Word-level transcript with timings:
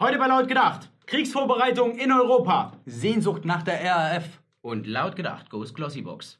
Heute 0.00 0.16
bei 0.16 0.28
Laut 0.28 0.46
gedacht. 0.46 0.90
Kriegsvorbereitung 1.06 1.98
in 1.98 2.12
Europa. 2.12 2.74
Sehnsucht 2.86 3.44
nach 3.44 3.64
der 3.64 3.84
RAF. 3.84 4.40
Und 4.60 4.86
laut 4.86 5.16
gedacht, 5.16 5.50
Ghost 5.50 5.74
Glossy 5.74 6.02
Box. 6.02 6.38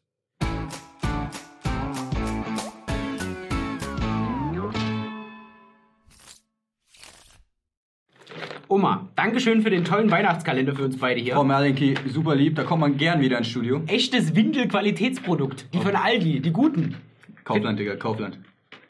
Oma, 8.69 9.09
Dankeschön 9.17 9.63
für 9.63 9.71
den 9.71 9.85
tollen 9.85 10.09
Weihnachtskalender 10.13 10.77
für 10.77 10.85
uns 10.85 10.97
beide 10.97 11.21
hier. 11.21 11.35
Frau 11.35 11.43
Merlinki, 11.43 11.97
super 12.07 12.37
lieb, 12.37 12.55
da 12.55 12.63
kommt 12.63 12.83
man 12.83 12.97
gern 12.97 13.21
wieder 13.21 13.39
ins 13.39 13.49
Studio. 13.49 13.83
Echtes 13.89 14.37
Windelqualitätsprodukt. 14.37 15.67
Die 15.75 15.81
von 15.81 15.97
Aldi, 15.97 16.39
die 16.39 16.53
guten. 16.53 16.95
Kaufland, 17.43 17.81
Digga, 17.81 17.97
Kaufland. 17.97 18.39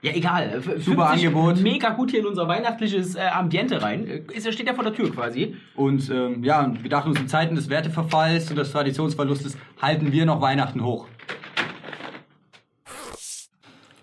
Ja, 0.00 0.12
egal. 0.12 0.62
Super 0.78 1.10
Angebot. 1.10 1.60
Mega 1.60 1.90
gut 1.90 2.12
hier 2.12 2.20
in 2.20 2.26
unser 2.26 2.46
weihnachtliches 2.46 3.16
äh, 3.16 3.20
Ambiente 3.20 3.82
rein. 3.82 4.06
Äh, 4.06 4.22
Ist, 4.32 4.52
steht 4.52 4.68
ja 4.68 4.74
vor 4.74 4.84
der 4.84 4.94
Tür 4.94 5.12
quasi. 5.12 5.56
Und 5.74 6.08
ähm, 6.10 6.44
ja, 6.44 6.72
wir 6.80 6.88
dachten 6.88 7.08
uns, 7.10 7.18
in 7.18 7.26
Zeiten 7.26 7.56
des 7.56 7.68
Werteverfalls 7.68 8.48
und 8.50 8.56
des 8.56 8.70
Traditionsverlustes 8.70 9.58
halten 9.82 10.12
wir 10.12 10.24
noch 10.24 10.40
Weihnachten 10.40 10.84
hoch. 10.84 11.08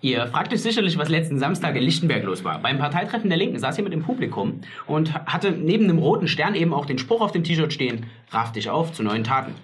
Ihr 0.02 0.26
fragt 0.26 0.52
euch 0.52 0.62
sicherlich, 0.62 0.98
was 0.98 1.08
letzten 1.08 1.38
Samstag 1.38 1.74
in 1.74 1.82
Lichtenberg 1.82 2.22
los 2.24 2.44
war. 2.44 2.60
Beim 2.60 2.78
Parteitreffen 2.78 3.30
der 3.30 3.38
Linken 3.38 3.58
saß 3.58 3.78
jemand 3.78 3.94
im 3.94 4.02
Publikum 4.02 4.60
und 4.86 5.14
hatte 5.14 5.50
neben 5.50 5.84
einem 5.84 5.98
roten 5.98 6.28
Stern 6.28 6.54
eben 6.54 6.74
auch 6.74 6.84
den 6.84 6.98
Spruch 6.98 7.22
auf 7.22 7.32
dem 7.32 7.42
T-Shirt 7.42 7.72
stehen, 7.72 8.04
raff 8.30 8.52
dich 8.52 8.68
auf 8.68 8.92
zu 8.92 9.02
neuen 9.02 9.24
Taten. 9.24 9.54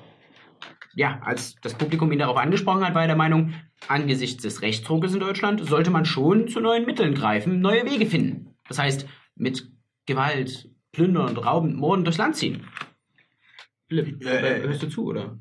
Ja, 0.94 1.20
als 1.22 1.56
das 1.62 1.74
Publikum 1.74 2.12
ihn 2.12 2.18
darauf 2.18 2.36
angesprochen 2.36 2.84
hat, 2.84 2.94
war 2.94 3.02
er 3.02 3.08
der 3.08 3.16
Meinung, 3.16 3.54
angesichts 3.88 4.42
des 4.42 4.62
Rechtsdruckes 4.62 5.14
in 5.14 5.20
Deutschland 5.20 5.66
sollte 5.66 5.90
man 5.90 6.04
schon 6.04 6.48
zu 6.48 6.60
neuen 6.60 6.84
Mitteln 6.84 7.14
greifen, 7.14 7.60
neue 7.60 7.84
Wege 7.84 8.06
finden. 8.06 8.54
Das 8.68 8.78
heißt, 8.78 9.06
mit 9.34 9.70
Gewalt, 10.06 10.68
Plündern, 10.92 11.36
Rauben, 11.36 11.74
Morden 11.76 12.04
durchs 12.04 12.18
Land 12.18 12.36
ziehen. 12.36 12.64
Philipp, 13.88 14.24
Äh, 14.24 14.60
äh, 14.60 14.62
hörst 14.62 14.82
du 14.82 14.88
zu, 14.88 15.04
oder? 15.06 15.38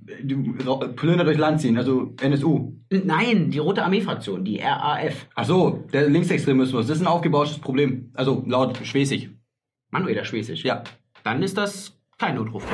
Plünder 0.96 1.24
durch 1.24 1.38
Land 1.38 1.62
ziehen, 1.62 1.78
also 1.78 2.14
NSU. 2.22 2.74
Nein, 2.90 3.50
die 3.52 3.60
Rote 3.60 3.84
Armee-Fraktion, 3.84 4.44
die 4.44 4.60
RAF. 4.60 5.28
Ach 5.36 5.46
so, 5.46 5.86
der 5.94 6.10
Linksextremismus, 6.10 6.88
das 6.88 6.98
ist 6.98 7.04
ein 7.04 7.08
aufgebauschtes 7.08 7.60
Problem. 7.60 8.12
Also 8.14 8.44
laut 8.48 8.78
Schwesig. 8.86 9.30
Manuela 9.90 10.26
Schwesig. 10.26 10.64
Ja. 10.64 10.84
Dann 11.24 11.44
ist 11.44 11.58
das 11.58 11.98
kein 12.18 12.36
Notruf. 12.36 12.66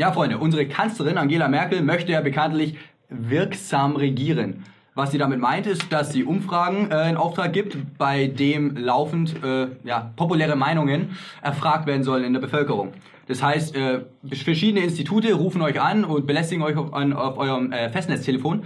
Ja, 0.00 0.12
Freunde, 0.12 0.38
unsere 0.38 0.66
Kanzlerin 0.66 1.18
Angela 1.18 1.46
Merkel 1.46 1.82
möchte 1.82 2.12
ja 2.12 2.22
bekanntlich 2.22 2.78
wirksam 3.10 3.96
regieren. 3.96 4.64
Was 4.94 5.10
sie 5.10 5.18
damit 5.18 5.40
meint, 5.40 5.66
ist, 5.66 5.92
dass 5.92 6.10
sie 6.10 6.24
Umfragen 6.24 6.90
äh, 6.90 7.10
in 7.10 7.18
Auftrag 7.18 7.52
gibt, 7.52 7.76
bei 7.98 8.26
dem 8.26 8.78
laufend 8.78 9.44
äh, 9.44 9.66
ja, 9.84 10.10
populäre 10.16 10.56
Meinungen 10.56 11.18
erfragt 11.42 11.86
werden 11.86 12.02
sollen 12.02 12.24
in 12.24 12.32
der 12.32 12.40
Bevölkerung. 12.40 12.94
Das 13.28 13.42
heißt, 13.42 13.76
äh, 13.76 14.00
verschiedene 14.26 14.82
Institute 14.82 15.34
rufen 15.34 15.60
euch 15.60 15.78
an 15.78 16.06
und 16.06 16.26
belästigen 16.26 16.64
euch 16.64 16.78
auf, 16.78 16.94
an, 16.94 17.12
auf 17.12 17.36
eurem 17.36 17.70
äh, 17.70 17.90
Festnetztelefon. 17.90 18.62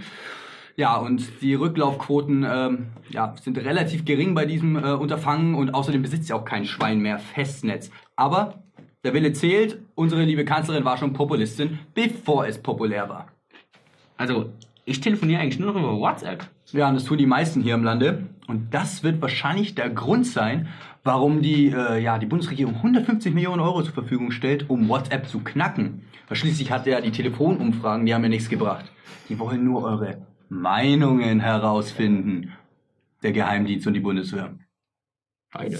Ja, 0.77 0.95
und 0.95 1.41
die 1.41 1.55
Rücklaufquoten 1.55 2.47
ähm, 2.49 2.85
ja, 3.09 3.35
sind 3.43 3.57
relativ 3.57 4.05
gering 4.05 4.35
bei 4.35 4.45
diesem 4.45 4.77
äh, 4.77 4.93
Unterfangen 4.93 5.55
und 5.55 5.73
außerdem 5.73 6.01
besitzt 6.01 6.29
ja 6.29 6.37
auch 6.37 6.45
kein 6.45 6.63
Schwein 6.63 6.99
mehr 6.99 7.19
Festnetz. 7.19 7.91
Aber 8.15 8.63
der 9.05 9.13
Wille 9.13 9.31
zählt. 9.31 9.79
Unsere 9.93 10.23
liebe 10.23 10.43
Kanzlerin 10.43 10.83
war 10.83 10.97
schon 10.97 11.13
Populistin, 11.13 11.79
bevor 11.93 12.47
es 12.47 12.57
populär 12.57 13.07
war. 13.07 13.27
Also, 14.17 14.49
ich 14.83 14.99
telefoniere 14.99 15.41
eigentlich 15.41 15.59
nur 15.59 15.71
noch 15.71 15.79
über 15.79 15.97
WhatsApp. 15.97 16.47
Ja, 16.71 16.89
und 16.89 16.95
das 16.95 17.05
tun 17.05 17.17
die 17.17 17.25
meisten 17.25 17.61
hier 17.61 17.75
im 17.75 17.83
Lande. 17.83 18.27
Und 18.47 18.73
das 18.73 19.03
wird 19.03 19.21
wahrscheinlich 19.21 19.75
der 19.75 19.89
Grund 19.89 20.25
sein, 20.25 20.67
warum 21.03 21.41
die, 21.41 21.67
äh, 21.67 22.01
ja, 22.01 22.17
die 22.17 22.25
Bundesregierung 22.25 22.75
150 22.75 23.33
Millionen 23.33 23.61
Euro 23.61 23.83
zur 23.83 23.93
Verfügung 23.93 24.31
stellt, 24.31 24.69
um 24.69 24.89
WhatsApp 24.89 25.27
zu 25.27 25.39
knacken. 25.39 26.01
Weil 26.27 26.37
schließlich 26.37 26.71
hat 26.71 26.87
ja 26.87 26.99
die 27.01 27.11
Telefonumfragen, 27.11 28.05
die 28.05 28.13
haben 28.13 28.23
ja 28.23 28.29
nichts 28.29 28.49
gebracht. 28.49 28.91
Die 29.29 29.37
wollen 29.37 29.63
nur 29.63 29.83
eure 29.83 30.25
Meinungen 30.49 31.39
herausfinden. 31.39 32.53
Der 33.21 33.31
Geheimdienst 33.31 33.87
und 33.87 33.93
die 33.93 33.99
Bundeswehr. 33.99 34.55
Beide. 35.51 35.77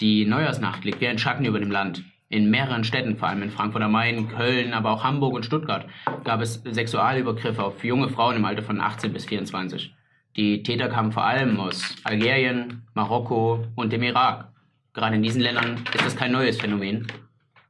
Die 0.00 0.26
Neujahrsnacht 0.26 0.84
liegt 0.84 1.00
wie 1.00 1.08
ein 1.08 1.18
Schatten 1.18 1.46
über 1.46 1.58
dem 1.58 1.70
Land. 1.70 2.04
In 2.28 2.50
mehreren 2.50 2.84
Städten, 2.84 3.16
vor 3.16 3.28
allem 3.28 3.42
in 3.42 3.50
Frankfurt 3.50 3.82
am 3.82 3.92
Main, 3.92 4.28
Köln, 4.28 4.74
aber 4.74 4.90
auch 4.90 5.04
Hamburg 5.04 5.32
und 5.32 5.46
Stuttgart, 5.46 5.86
gab 6.24 6.42
es 6.42 6.62
Sexualübergriffe 6.64 7.62
auf 7.62 7.82
junge 7.82 8.08
Frauen 8.08 8.36
im 8.36 8.44
Alter 8.44 8.62
von 8.62 8.80
18 8.80 9.12
bis 9.12 9.24
24. 9.24 9.94
Die 10.36 10.62
Täter 10.62 10.88
kamen 10.88 11.12
vor 11.12 11.24
allem 11.24 11.58
aus 11.58 11.94
Algerien, 12.04 12.82
Marokko 12.92 13.64
und 13.74 13.92
dem 13.92 14.02
Irak. 14.02 14.52
Gerade 14.92 15.16
in 15.16 15.22
diesen 15.22 15.40
Ländern 15.40 15.82
ist 15.94 16.04
das 16.04 16.16
kein 16.16 16.32
neues 16.32 16.60
Phänomen, 16.60 17.06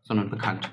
sondern 0.02 0.30
bekannt. 0.30 0.70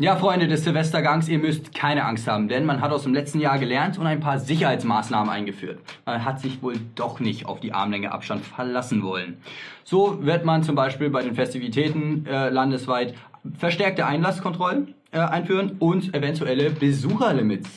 Ja, 0.00 0.14
Freunde 0.14 0.46
des 0.46 0.62
Silvestergangs, 0.62 1.28
ihr 1.28 1.40
müsst 1.40 1.74
keine 1.74 2.04
Angst 2.04 2.28
haben, 2.28 2.46
denn 2.46 2.64
man 2.64 2.80
hat 2.80 2.92
aus 2.92 3.02
dem 3.02 3.14
letzten 3.14 3.40
Jahr 3.40 3.58
gelernt 3.58 3.98
und 3.98 4.06
ein 4.06 4.20
paar 4.20 4.38
Sicherheitsmaßnahmen 4.38 5.28
eingeführt. 5.28 5.80
Man 6.06 6.24
hat 6.24 6.38
sich 6.38 6.62
wohl 6.62 6.76
doch 6.94 7.18
nicht 7.18 7.46
auf 7.46 7.58
die 7.58 7.72
Armlänge 7.72 8.12
Abstand 8.12 8.44
verlassen 8.46 9.02
wollen. 9.02 9.38
So 9.82 10.24
wird 10.24 10.44
man 10.44 10.62
zum 10.62 10.76
Beispiel 10.76 11.10
bei 11.10 11.22
den 11.22 11.34
Festivitäten 11.34 12.24
äh, 12.26 12.48
landesweit 12.48 13.14
verstärkte 13.58 14.06
Einlasskontrollen 14.06 14.94
äh, 15.10 15.18
einführen 15.18 15.78
und 15.80 16.14
eventuelle 16.14 16.70
Besucherlimits. 16.70 17.68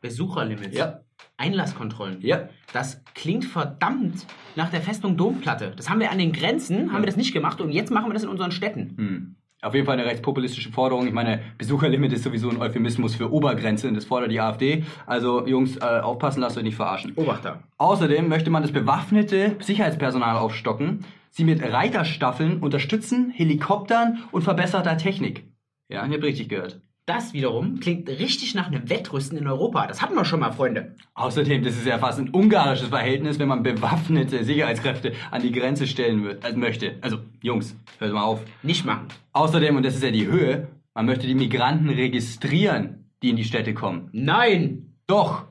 Besucherlimits. 0.00 0.76
Ja. 0.76 1.02
Einlasskontrollen. 1.36 2.22
Ja. 2.22 2.48
Das 2.72 3.04
klingt 3.14 3.44
verdammt 3.44 4.26
nach 4.56 4.70
der 4.70 4.80
Festung 4.80 5.16
Domplatte. 5.16 5.74
Das 5.76 5.88
haben 5.88 6.00
wir 6.00 6.10
an 6.10 6.18
den 6.18 6.32
Grenzen, 6.32 6.92
haben 6.92 7.02
wir 7.02 7.06
das 7.06 7.16
nicht 7.16 7.32
gemacht 7.32 7.60
und 7.60 7.70
jetzt 7.70 7.92
machen 7.92 8.08
wir 8.08 8.14
das 8.14 8.24
in 8.24 8.30
unseren 8.30 8.50
Städten. 8.50 8.94
Hm. 8.96 9.36
Auf 9.66 9.74
jeden 9.74 9.86
Fall 9.86 9.98
eine 9.98 10.06
rechtspopulistische 10.06 10.70
Forderung. 10.70 11.06
Ich 11.06 11.12
meine, 11.12 11.40
Besucherlimit 11.58 12.12
ist 12.12 12.22
sowieso 12.22 12.48
ein 12.48 12.58
Euphemismus 12.58 13.16
für 13.16 13.32
Obergrenze 13.32 13.88
und 13.88 13.94
das 13.94 14.04
fordert 14.04 14.30
die 14.30 14.40
AfD. 14.40 14.84
Also 15.06 15.46
Jungs, 15.46 15.76
äh, 15.76 15.80
aufpassen, 15.80 16.40
lasst 16.40 16.56
euch 16.56 16.62
nicht 16.62 16.76
verarschen. 16.76 17.12
Obachter. 17.16 17.64
Außerdem 17.78 18.28
möchte 18.28 18.50
man 18.50 18.62
das 18.62 18.72
bewaffnete 18.72 19.56
Sicherheitspersonal 19.58 20.36
aufstocken, 20.36 21.04
sie 21.30 21.44
mit 21.44 21.62
Reiterstaffeln 21.62 22.60
unterstützen, 22.60 23.30
Helikoptern 23.30 24.18
und 24.30 24.42
verbesserter 24.42 24.96
Technik. 24.96 25.48
Ja, 25.88 26.06
ihr 26.06 26.12
habt 26.12 26.24
richtig 26.24 26.48
gehört. 26.48 26.80
Das 27.06 27.32
wiederum 27.32 27.78
klingt 27.78 28.08
richtig 28.08 28.56
nach 28.56 28.66
einem 28.66 28.90
Wettrüsten 28.90 29.38
in 29.38 29.46
Europa. 29.46 29.86
Das 29.86 30.02
hatten 30.02 30.16
wir 30.16 30.24
schon 30.24 30.40
mal, 30.40 30.50
Freunde. 30.50 30.96
Außerdem, 31.14 31.62
das 31.62 31.76
ist 31.76 31.86
ja 31.86 31.98
fast 31.98 32.18
ein 32.18 32.30
ungarisches 32.30 32.88
Verhältnis, 32.88 33.38
wenn 33.38 33.46
man 33.46 33.62
bewaffnete 33.62 34.42
Sicherheitskräfte 34.42 35.12
an 35.30 35.40
die 35.40 35.52
Grenze 35.52 35.86
stellen 35.86 36.24
wird, 36.24 36.44
also 36.44 36.58
möchte. 36.58 36.96
Also, 37.02 37.18
Jungs, 37.40 37.76
hört 38.00 38.12
mal 38.12 38.24
auf. 38.24 38.40
Nicht 38.64 38.84
machen. 38.84 39.06
Außerdem, 39.32 39.76
und 39.76 39.84
das 39.84 39.94
ist 39.94 40.02
ja 40.02 40.10
die 40.10 40.26
Höhe, 40.26 40.66
man 40.94 41.06
möchte 41.06 41.28
die 41.28 41.36
Migranten 41.36 41.90
registrieren, 41.90 43.04
die 43.22 43.30
in 43.30 43.36
die 43.36 43.44
Städte 43.44 43.72
kommen. 43.72 44.08
Nein! 44.10 44.96
Doch! 45.06 45.44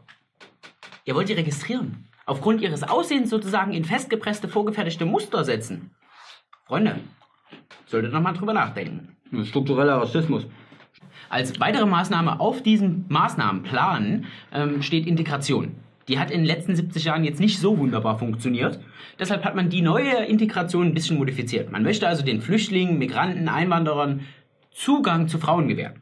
Ihr 1.06 1.16
wollt 1.16 1.30
die 1.30 1.34
registrieren. 1.34 2.06
Aufgrund 2.26 2.60
ihres 2.60 2.84
Aussehens 2.84 3.30
sozusagen 3.30 3.72
in 3.72 3.86
festgepresste, 3.86 4.50
vorgefertigte 4.50 5.06
Muster 5.06 5.46
setzen. 5.46 5.92
Freunde, 6.66 7.00
solltet 7.86 8.12
noch 8.12 8.22
mal 8.22 8.34
drüber 8.34 8.52
nachdenken. 8.52 9.16
Struktureller 9.46 10.02
Rassismus. 10.02 10.46
Als 11.30 11.60
weitere 11.60 11.86
Maßnahme 11.86 12.40
auf 12.40 12.62
diesem 12.62 13.06
Maßnahmenplan 13.10 14.26
ähm, 14.54 14.82
steht 14.82 15.08
Integration. 15.08 15.76
Die 16.08 16.20
hat 16.20 16.30
in 16.30 16.42
den 16.42 16.46
letzten 16.46 16.76
70 16.76 17.04
Jahren 17.04 17.24
jetzt 17.24 17.40
nicht 17.40 17.60
so 17.60 17.78
wunderbar 17.78 18.20
funktioniert. 18.20 18.80
Deshalb 19.18 19.44
hat 19.44 19.56
man 19.56 19.70
die 19.70 19.82
neue 19.82 20.26
Integration 20.26 20.88
ein 20.88 20.94
bisschen 20.94 21.18
modifiziert. 21.18 21.72
Man 21.72 21.84
möchte 21.84 22.08
also 22.08 22.24
den 22.24 22.42
Flüchtlingen, 22.42 23.00
Migranten, 23.00 23.50
Einwanderern 23.50 24.22
Zugang 24.72 25.28
zu 25.28 25.40
Frauen 25.40 25.68
gewähren. 25.68 26.02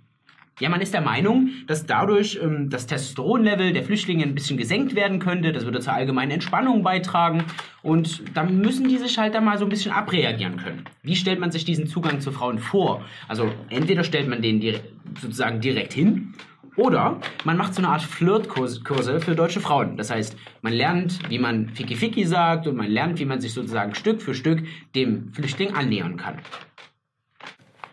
Ja, 0.59 0.69
man 0.69 0.81
ist 0.81 0.93
der 0.93 1.01
Meinung, 1.01 1.49
dass 1.67 1.85
dadurch 1.85 2.39
ähm, 2.41 2.69
das 2.69 2.85
Testosteronlevel 2.85 3.73
der 3.73 3.83
Flüchtlinge 3.83 4.23
ein 4.23 4.35
bisschen 4.35 4.57
gesenkt 4.57 4.93
werden 4.93 5.19
könnte. 5.19 5.51
Das 5.51 5.65
würde 5.65 5.79
zur 5.79 5.93
allgemeinen 5.93 6.31
Entspannung 6.31 6.83
beitragen. 6.83 7.43
Und 7.81 8.23
dann 8.35 8.59
müssen 8.59 8.87
die 8.87 8.97
sich 8.97 9.17
halt 9.17 9.33
da 9.33 9.41
mal 9.41 9.57
so 9.57 9.65
ein 9.65 9.69
bisschen 9.69 9.91
abreagieren 9.91 10.57
können. 10.57 10.83
Wie 11.01 11.15
stellt 11.15 11.39
man 11.39 11.51
sich 11.51 11.65
diesen 11.65 11.87
Zugang 11.87 12.21
zu 12.21 12.31
Frauen 12.31 12.59
vor? 12.59 13.03
Also 13.27 13.51
entweder 13.69 14.03
stellt 14.03 14.27
man 14.27 14.41
den 14.41 14.59
dire 14.59 14.81
sozusagen 15.19 15.59
direkt 15.59 15.93
hin 15.93 16.33
oder 16.75 17.19
man 17.43 17.57
macht 17.57 17.75
so 17.75 17.81
eine 17.81 17.89
Art 17.89 18.01
Flirtkurse 18.01 19.19
für 19.19 19.35
deutsche 19.35 19.59
Frauen. 19.59 19.97
Das 19.97 20.09
heißt, 20.09 20.37
man 20.61 20.73
lernt, 20.73 21.19
wie 21.29 21.39
man 21.39 21.69
Ficky 21.69 21.95
Ficky 21.95 22.25
sagt 22.25 22.67
und 22.67 22.75
man 22.75 22.89
lernt, 22.89 23.19
wie 23.19 23.25
man 23.25 23.41
sich 23.41 23.53
sozusagen 23.53 23.93
Stück 23.95 24.21
für 24.21 24.33
Stück 24.33 24.63
dem 24.95 25.33
Flüchtling 25.33 25.73
annähern 25.73 26.17
kann. 26.17 26.39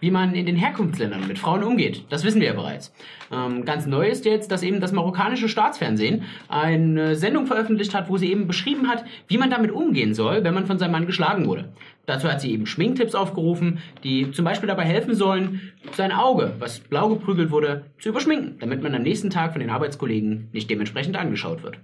Wie 0.00 0.11
man 0.11 0.35
in 0.35 0.47
den 0.47 0.56
Herkunftsländern 0.56 1.29
mit 1.29 1.38
Frauen 1.38 1.62
umgeht, 1.62 2.05
das 2.08 2.25
wissen 2.25 2.41
wir 2.41 2.49
ja 2.49 2.55
bereits. 2.55 2.93
Ähm, 3.31 3.67
ganz 3.67 3.87
neu 3.87 4.08
ist 4.08 4.25
jetzt, 4.25 4.50
dass 4.50 4.62
eben 4.62 4.81
das 4.81 4.93
marokkanische 4.93 5.49
Staatsfernsehen 5.49 6.23
eine 6.49 7.17
Sendung 7.17 7.47
veröffentlicht 7.47 7.94
hat, 7.94 8.08
wo 8.08 8.17
sie 8.17 8.31
eben 8.31 8.47
beschrieben 8.47 8.88
hat, 8.88 9.05
wie 9.29 9.37
man 9.37 9.50
damit 9.50 9.70
umgehen 9.70 10.14
soll, 10.14 10.43
wenn 10.43 10.55
man 10.55 10.67
von 10.67 10.79
seinem 10.79 10.93
Mann 10.93 11.06
geschlagen 11.06 11.47
wurde. 11.47 11.69
Dazu 12.06 12.29
hat 12.29 12.41
sie 12.41 12.50
eben 12.50 12.67
Schminktipps 12.67 13.14
aufgerufen, 13.14 13.79
die 14.02 14.32
zum 14.32 14.44
Beispiel 14.44 14.69
dabei 14.69 14.85
helfen 14.85 15.14
sollen, 15.14 15.61
sein 15.93 16.12
Auge, 16.12 16.55
was 16.58 16.81
blau 16.81 17.11
geprügelt 17.11 17.50
wurde, 17.50 17.85
zu 18.00 18.08
überschminken, 18.08 18.58
damit 18.58 18.82
man 18.82 18.94
am 18.94 19.02
nächsten 19.02 19.31
Tag 19.31 19.52
von 19.52 19.61
den 19.61 19.70
Arbeitskollegen 19.70 20.49
nicht 20.52 20.70
dementsprechend 20.70 21.17
angeschaut 21.17 21.62
wird. 21.62 21.79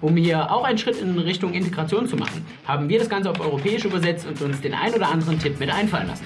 Um 0.00 0.16
hier 0.16 0.50
auch 0.50 0.64
einen 0.64 0.78
Schritt 0.78 1.00
in 1.00 1.18
Richtung 1.18 1.54
Integration 1.54 2.08
zu 2.08 2.16
machen, 2.16 2.44
haben 2.66 2.88
wir 2.88 2.98
das 2.98 3.08
Ganze 3.08 3.30
auf 3.30 3.40
Europäisch 3.40 3.84
übersetzt 3.84 4.26
und 4.26 4.42
uns 4.42 4.60
den 4.60 4.74
ein 4.74 4.92
oder 4.92 5.08
anderen 5.08 5.38
Tipp 5.38 5.60
mit 5.60 5.72
einfallen 5.72 6.08
lassen. 6.08 6.24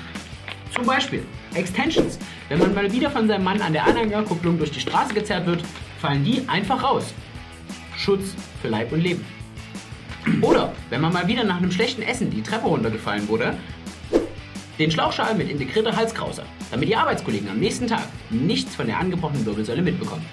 Zum 0.74 0.86
Beispiel 0.86 1.24
Extensions. 1.54 2.18
Wenn 2.48 2.58
man 2.58 2.74
mal 2.74 2.90
wieder 2.92 3.10
von 3.10 3.26
seinem 3.26 3.44
Mann 3.44 3.60
an 3.60 3.72
der 3.72 3.84
Anhängerkupplung 3.84 4.58
durch 4.58 4.70
die 4.70 4.80
Straße 4.80 5.14
gezerrt 5.14 5.46
wird, 5.46 5.62
fallen 6.00 6.24
die 6.24 6.42
einfach 6.48 6.82
raus. 6.82 7.12
Schutz 7.96 8.34
für 8.62 8.68
Leib 8.68 8.92
und 8.92 9.00
Leben. 9.00 9.24
Oder 10.40 10.72
wenn 10.90 11.00
man 11.00 11.12
mal 11.12 11.26
wieder 11.26 11.44
nach 11.44 11.56
einem 11.56 11.72
schlechten 11.72 12.02
Essen 12.02 12.30
die 12.30 12.42
Treppe 12.42 12.66
runtergefallen 12.66 13.28
wurde, 13.28 13.56
den 14.78 14.90
Schlauchschal 14.90 15.34
mit 15.34 15.50
integrierter 15.50 15.96
Halskrause, 15.96 16.44
damit 16.70 16.88
die 16.88 16.96
Arbeitskollegen 16.96 17.48
am 17.48 17.58
nächsten 17.58 17.88
Tag 17.88 18.04
nichts 18.30 18.76
von 18.76 18.86
der 18.86 18.98
angebrochenen 18.98 19.44
Wirbelsäule 19.44 19.82
mitbekommen. 19.82 20.24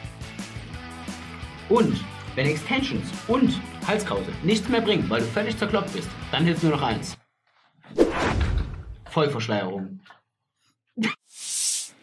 Und 1.69 1.99
wenn 2.35 2.45
Extensions 2.45 3.05
und 3.27 3.59
Halskrause 3.87 4.31
nichts 4.43 4.69
mehr 4.69 4.81
bringen, 4.81 5.09
weil 5.09 5.21
du 5.21 5.27
völlig 5.27 5.57
zerkloppt 5.57 5.93
bist, 5.93 6.09
dann 6.31 6.43
hilft 6.43 6.61
nur 6.61 6.73
noch 6.73 6.81
eins. 6.81 7.17
Vollverschleierung. 9.09 10.01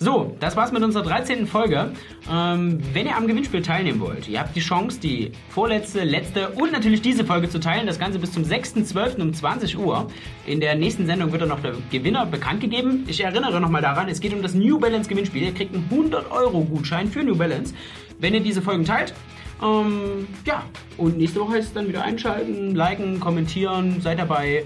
So, 0.03 0.35
das 0.41 0.57
war's 0.57 0.73
mit 0.73 0.83
unserer 0.83 1.05
13. 1.05 1.47
Folge. 1.47 1.93
Ähm, 2.29 2.81
wenn 2.93 3.07
ihr 3.07 3.17
am 3.17 3.29
Gewinnspiel 3.29 3.63
teilnehmen 3.63 4.01
wollt, 4.01 4.27
ihr 4.27 4.41
habt 4.41 4.57
die 4.57 4.61
Chance, 4.61 4.99
die 4.99 5.31
vorletzte, 5.49 6.03
letzte 6.03 6.49
und 6.49 6.73
natürlich 6.73 7.03
diese 7.03 7.25
Folge 7.25 7.49
zu 7.49 7.61
teilen. 7.61 7.87
Das 7.87 8.01
Ganze 8.01 8.19
bis 8.19 8.33
zum 8.33 8.43
6.12. 8.43 9.23
um 9.23 9.33
20 9.33 9.79
Uhr. 9.79 10.09
In 10.45 10.59
der 10.59 10.75
nächsten 10.75 11.07
Sendung 11.07 11.31
wird 11.31 11.43
dann 11.43 11.51
noch 11.51 11.61
der 11.61 11.75
Gewinner 11.93 12.27
bekannt 12.27 12.61
gegeben. 12.61 13.05
Ich 13.07 13.23
erinnere 13.23 13.61
nochmal 13.61 13.81
daran, 13.81 14.09
es 14.09 14.19
geht 14.19 14.35
um 14.35 14.43
das 14.43 14.55
New 14.55 14.81
Balance 14.81 15.09
Gewinnspiel. 15.09 15.45
Ihr 15.45 15.55
kriegt 15.55 15.73
einen 15.73 15.87
100 15.89 16.33
Euro 16.33 16.63
Gutschein 16.65 17.07
für 17.07 17.23
New 17.23 17.37
Balance, 17.37 17.73
wenn 18.19 18.35
ihr 18.35 18.41
diese 18.41 18.61
Folgen 18.61 18.85
teilt. 18.85 19.15
Ähm, 19.63 20.27
ja, 20.45 20.65
und 20.97 21.17
nächste 21.17 21.39
Woche 21.39 21.59
ist 21.59 21.67
es 21.67 21.75
dann 21.75 21.87
wieder 21.87 22.03
einschalten, 22.03 22.75
liken, 22.75 23.21
kommentieren, 23.21 24.01
seid 24.01 24.19
dabei. 24.19 24.65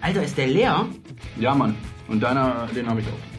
Alter, 0.00 0.22
ist 0.22 0.38
der 0.38 0.46
leer? 0.46 0.86
Ja, 1.38 1.54
Mann. 1.54 1.74
Und 2.08 2.22
deiner, 2.22 2.68
den 2.74 2.88
habe 2.88 3.00
ich 3.00 3.06
auch. 3.06 3.29